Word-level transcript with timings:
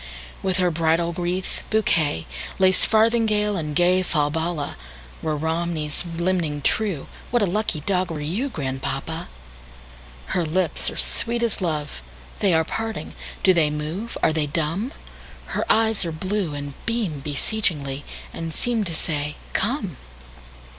With 0.41 0.57
her 0.57 0.71
bridal 0.71 1.13
wreath, 1.13 1.61
bouquet, 1.69 2.25
Lace 2.57 2.85
farthingale, 2.87 3.55
and 3.55 3.75
gayFalbala, 3.75 4.73
Were 5.21 5.37
Romney's 5.37 6.03
limning 6.17 6.63
true, 6.63 7.05
What 7.29 7.43
a 7.43 7.45
lucky 7.45 7.81
dog 7.81 8.09
were 8.09 8.19
you, 8.19 8.49
Grandpapa! 8.49 9.29
Her 10.33 10.43
lips 10.43 10.89
are 10.89 10.97
sweet 10.97 11.43
as 11.43 11.61
love; 11.61 12.01
They 12.39 12.51
are 12.51 12.65
parting! 12.65 13.13
Do 13.43 13.53
they 13.53 13.69
move? 13.69 14.17
Are 14.23 14.33
they 14.33 14.47
dumb? 14.47 14.91
Her 15.53 15.71
eyes 15.71 16.03
are 16.03 16.11
blue, 16.11 16.55
and 16.55 16.73
beamBeseechingly, 16.87 18.01
and 18.33 18.53
seemTo 18.53 18.95
say, 18.95 19.35
"Come!" 19.53 19.97